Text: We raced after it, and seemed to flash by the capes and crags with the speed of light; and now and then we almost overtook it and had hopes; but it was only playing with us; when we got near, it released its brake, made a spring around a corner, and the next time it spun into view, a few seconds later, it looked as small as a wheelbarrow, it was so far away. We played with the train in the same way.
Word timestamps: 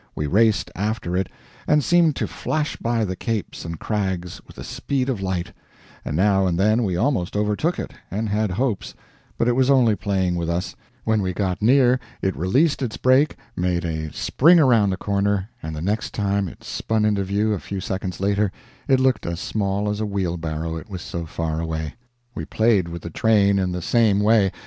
We 0.15 0.25
raced 0.25 0.71
after 0.75 1.15
it, 1.15 1.29
and 1.67 1.83
seemed 1.83 2.15
to 2.15 2.25
flash 2.27 2.75
by 2.75 3.05
the 3.05 3.15
capes 3.15 3.63
and 3.65 3.77
crags 3.79 4.41
with 4.47 4.55
the 4.55 4.63
speed 4.63 5.09
of 5.09 5.21
light; 5.21 5.53
and 6.03 6.17
now 6.17 6.47
and 6.47 6.57
then 6.59 6.83
we 6.83 6.97
almost 6.97 7.35
overtook 7.35 7.77
it 7.77 7.93
and 8.09 8.27
had 8.27 8.49
hopes; 8.49 8.95
but 9.37 9.47
it 9.47 9.51
was 9.55 9.69
only 9.69 9.95
playing 9.95 10.37
with 10.37 10.49
us; 10.49 10.75
when 11.03 11.21
we 11.21 11.33
got 11.33 11.61
near, 11.61 11.99
it 12.19 12.35
released 12.35 12.81
its 12.81 12.97
brake, 12.97 13.35
made 13.55 13.85
a 13.85 14.11
spring 14.11 14.59
around 14.59 14.91
a 14.91 14.97
corner, 14.97 15.51
and 15.61 15.75
the 15.75 15.83
next 15.83 16.15
time 16.15 16.47
it 16.47 16.63
spun 16.63 17.05
into 17.05 17.23
view, 17.23 17.53
a 17.53 17.59
few 17.59 17.79
seconds 17.79 18.19
later, 18.19 18.51
it 18.87 18.99
looked 18.99 19.27
as 19.27 19.39
small 19.39 19.87
as 19.87 19.99
a 20.01 20.05
wheelbarrow, 20.07 20.77
it 20.77 20.89
was 20.89 21.03
so 21.03 21.27
far 21.27 21.59
away. 21.61 21.93
We 22.33 22.45
played 22.45 22.87
with 22.89 23.03
the 23.03 23.11
train 23.11 23.59
in 23.59 23.71
the 23.71 23.83
same 23.83 24.19
way. 24.19 24.51